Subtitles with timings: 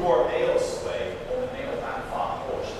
[0.00, 2.72] 如果没有思维，我们没有办法获胜。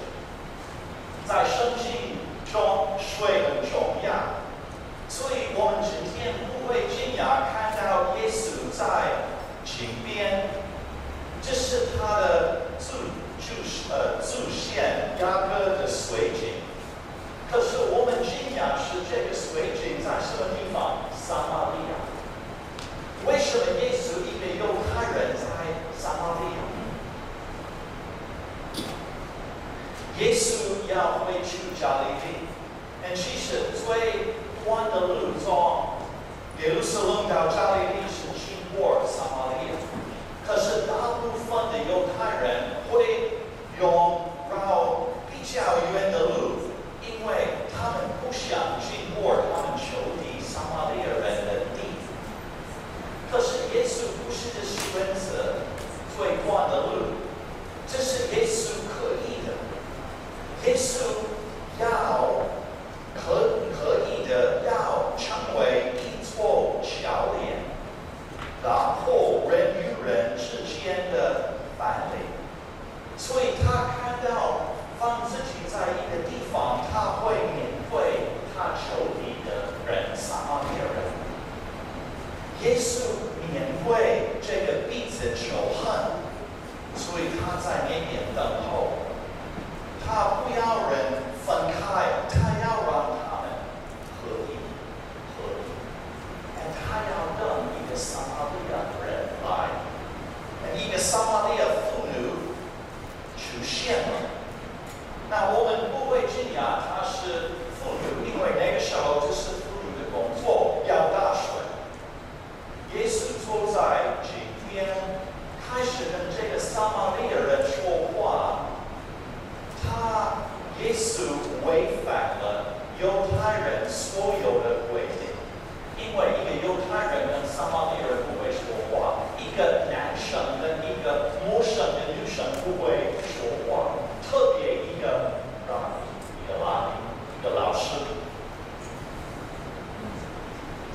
[1.29, 2.17] 在生机
[2.51, 3.60] 中，睡。
[33.91, 33.99] 最
[34.65, 35.15] 欢乐的
[35.45, 35.83] 颂，
[36.61, 38.00] 耶路撒冷到加利。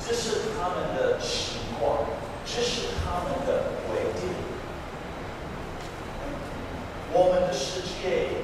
[0.08, 1.98] 这是他们的习惯
[2.44, 4.30] 这是他们的规定。
[7.12, 8.35] 我们的世界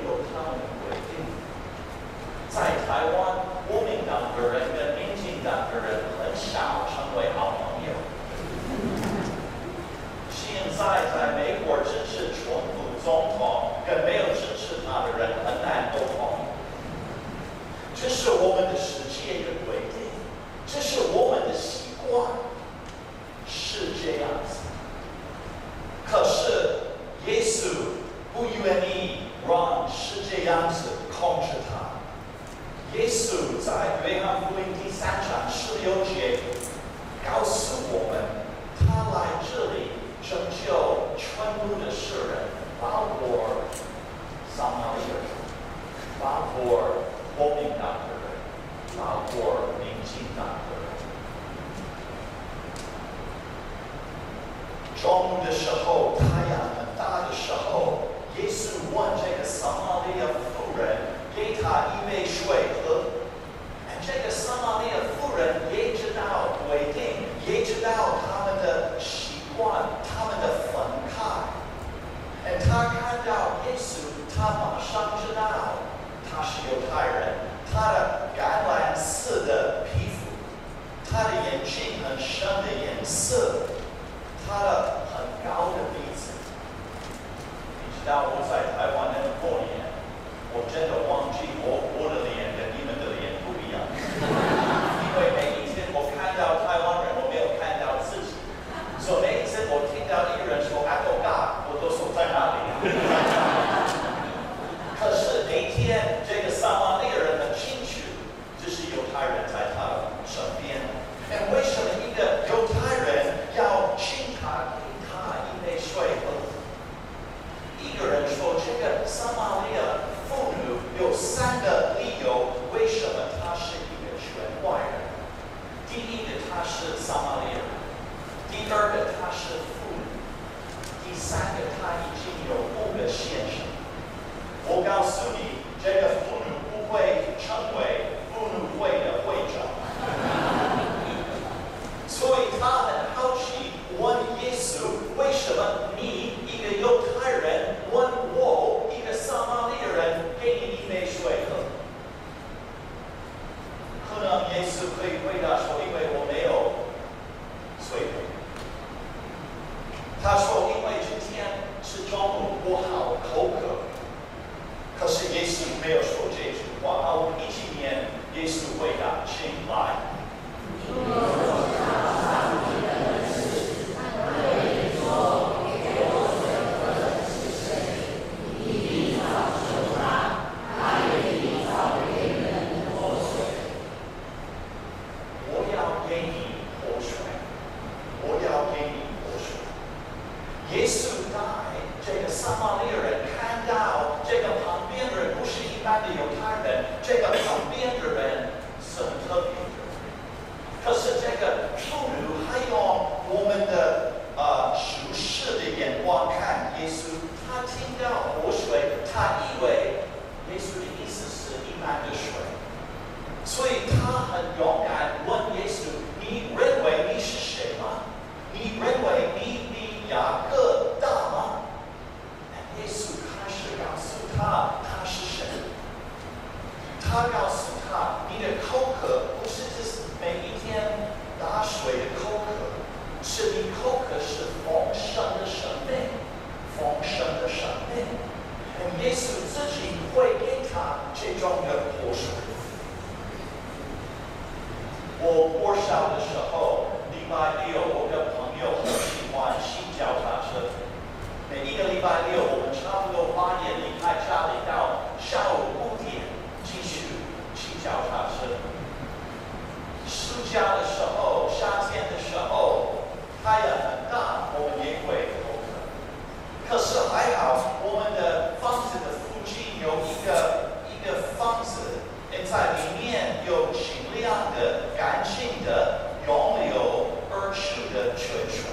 [278.02, 278.66] The church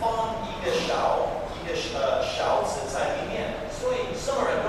[0.00, 4.61] 放一个勺，一个呃 say funds into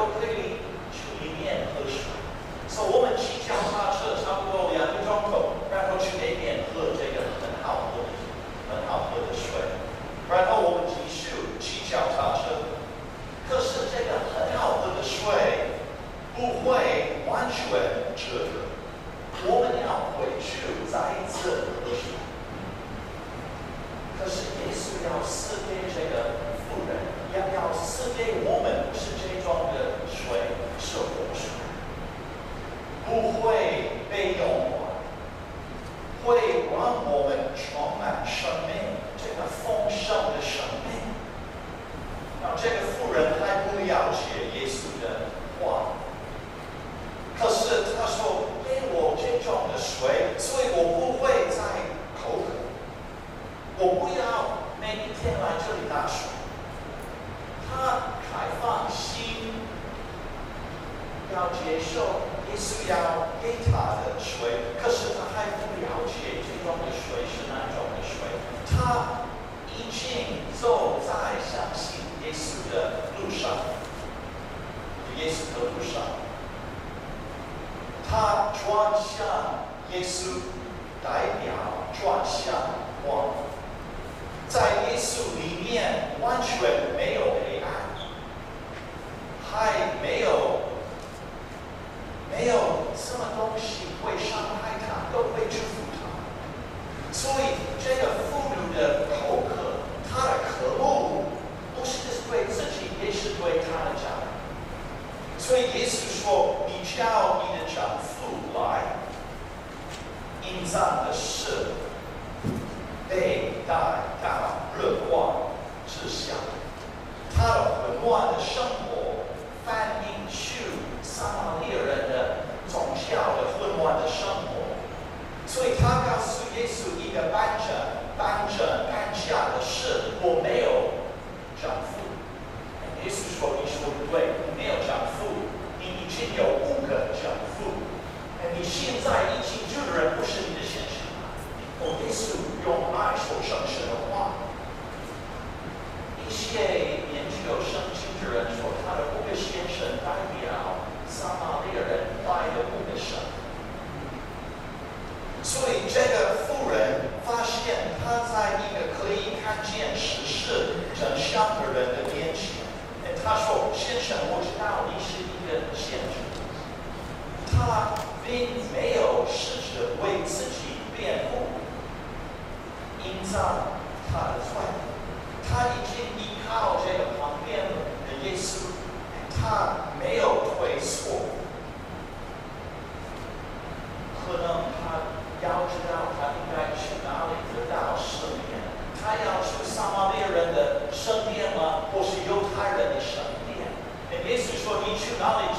[184.41, 185.13] 能他
[185.43, 188.57] 要知道他应该去哪里得到圣殿
[188.97, 191.91] 他要去萨瓦列人的圣殿吗？
[191.91, 193.67] 或是犹太人的圣殿？
[194.11, 195.52] 诶每次说你去哪里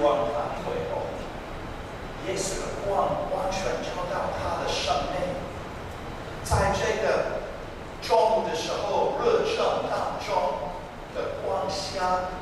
[0.00, 1.02] 光返退后，
[2.26, 5.36] 耶稣的光完全照到他的生命，
[6.44, 7.40] 在这个
[8.00, 10.70] 中午的时候，热胀冷缩
[11.14, 12.41] 的光下。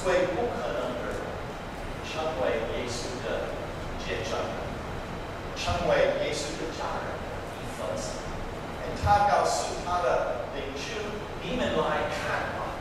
[0.00, 1.18] 所以不可能的人
[2.06, 3.50] 成为耶稣的
[3.98, 4.48] 见证人，
[5.56, 5.90] 成为
[6.24, 7.18] 耶稣的家人
[7.58, 8.22] 一份子。
[9.04, 10.94] 他告诉他的邻居
[11.42, 12.78] ：“你们来看吧。”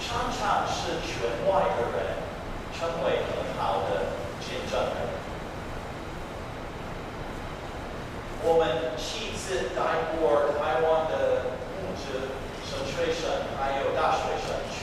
[0.00, 2.16] 常常是圈外的人
[2.78, 4.96] 成为很好的见证人。
[8.42, 9.80] 我们妻子带
[10.18, 14.73] 过台湾的物质、省学生，还有大学生。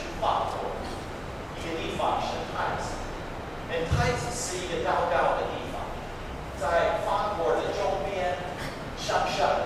[3.96, 5.82] 太子是一个祷告的地方
[6.60, 8.36] 在法国的周边
[8.96, 9.61] 上上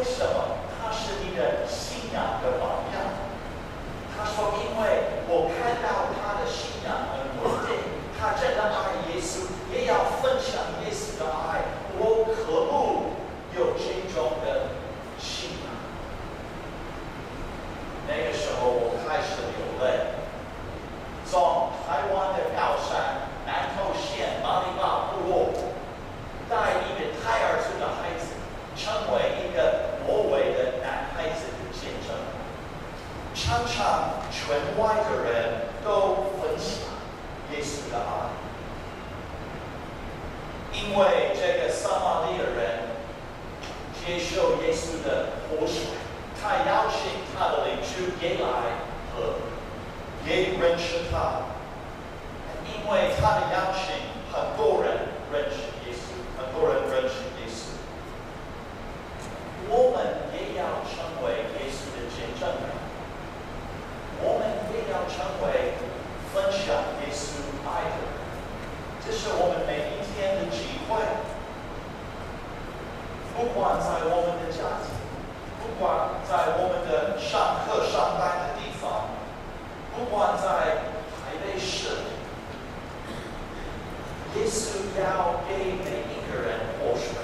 [0.00, 0.49] 为什么？
[40.82, 42.88] 因为这个撒玛利亚人
[43.92, 45.82] 接受耶稣的活水，
[46.40, 48.80] 他邀请他的邻居也来
[49.14, 49.34] 和，
[50.26, 51.52] 也认识他。
[52.64, 53.92] 因为他的邀请，
[54.32, 57.76] 很多人认识耶稣，很多人认识耶稣。
[59.68, 62.72] 我们也要成为耶稣的见证人，
[64.22, 65.74] 我们也要成为
[66.32, 67.36] 分享耶稣
[67.68, 68.10] 爱的人。
[69.06, 69.59] 这是我们。
[73.60, 74.88] 不管在我们的家庭，
[75.60, 79.12] 不管在我们的上课上班的地方，
[79.92, 82.08] 不管在台北市，
[84.34, 87.20] 耶稣要给每一个人活水。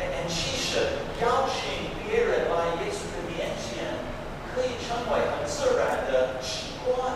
[0.00, 4.00] And 其实邀请别人来耶稣的面前，
[4.54, 7.12] 可以成为很自然的习惯。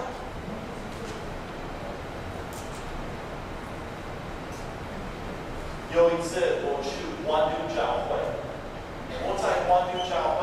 [6.27, 6.91] 是我去
[7.23, 8.19] One New 教会，
[9.23, 10.36] 我在 One New 教。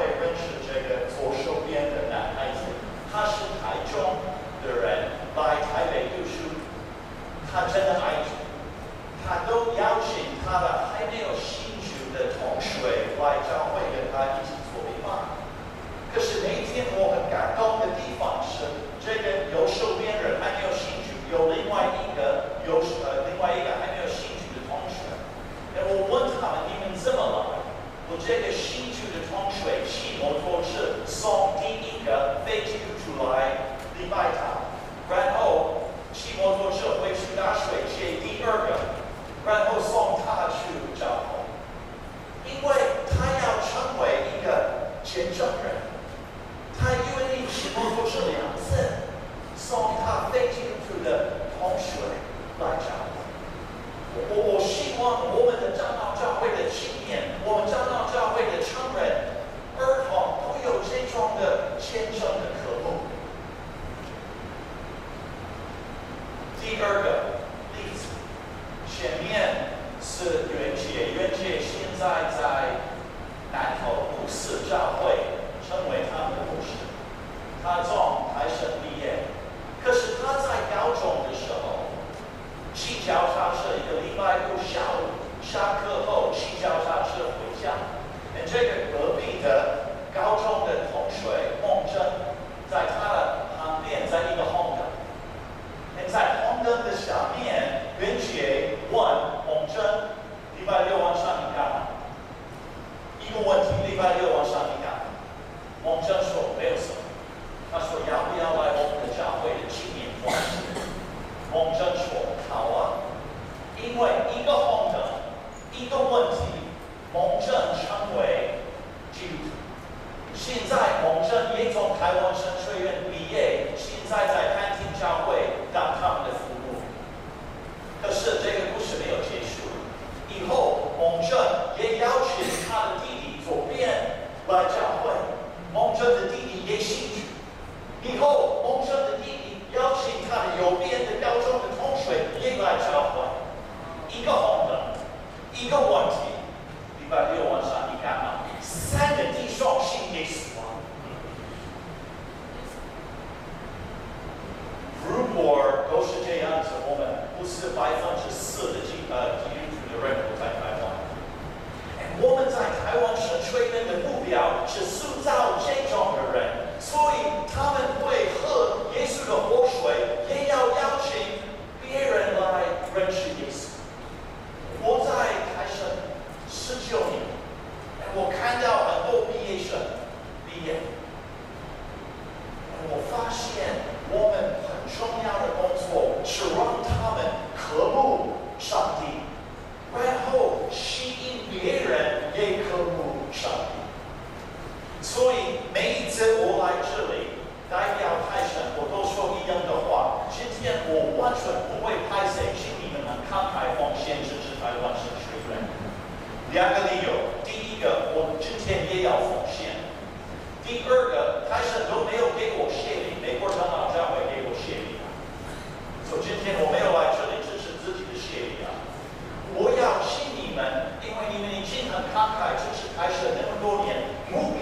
[30.63, 31.42] 是索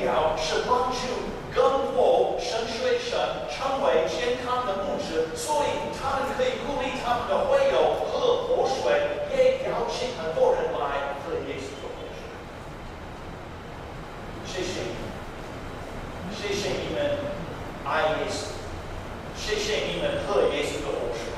[0.02, 0.98] 目标是帮助。
[1.54, 3.20] 更多神学生
[3.52, 5.68] 成为健康的牧师，所以
[6.00, 12.24] 他们可以鼓励他们的会友喝活水，也邀请很多人来喝耶稣的活水。
[14.48, 15.12] 谢谢你们，
[16.32, 17.20] 谢谢你们
[17.86, 18.56] 爱耶稣，
[19.36, 21.36] 谢谢你们喝耶稣的活水，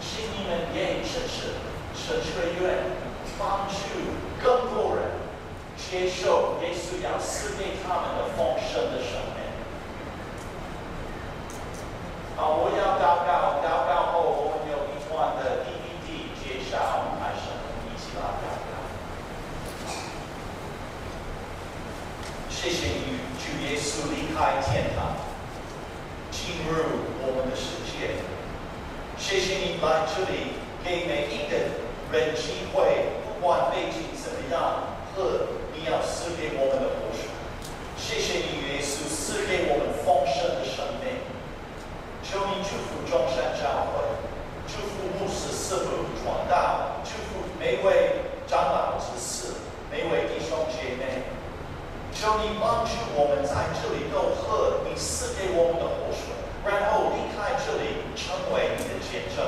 [0.00, 1.60] 请你们也支持
[1.94, 2.80] 神学院，
[3.38, 3.76] 帮助
[4.42, 5.20] 更多人。
[5.92, 9.44] 接受耶稣要赐给他们的丰盛的生命。
[12.34, 17.52] 好，我要祷告，祷告后我们有一段的 DVD 介绍，我们还是
[17.84, 18.80] 一起来祷告。
[22.48, 25.12] 谢谢你，主耶稣离开天堂，
[26.30, 26.72] 进入
[27.20, 28.16] 我们的世界。
[29.18, 35.60] 谢谢你来这里，给每一个人机会，不管背景怎么样，和。
[35.82, 37.26] 你要赐给我们的活水，
[37.98, 41.18] 谢谢你，耶稣赐给我们丰盛的生命。
[42.22, 43.98] 求你祝福中山教会，
[44.70, 49.58] 祝福牧师师傅传道，祝福每位长老执事，
[49.90, 51.26] 每位弟兄姐妹。
[52.14, 56.30] 求你帮助我们在这里都喝你赐给我们的活水，
[56.62, 59.42] 然后离开这里成为你的见证。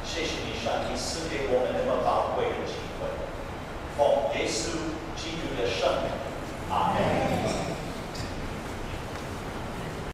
[0.00, 2.63] 谢谢你，上帝赐给我们那么宝贵的。
[3.96, 4.70] 奉耶稣
[5.16, 6.10] 基督的圣名，
[6.70, 7.63] 阿门。